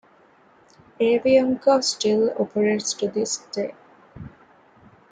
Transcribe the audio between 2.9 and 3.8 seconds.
to this day.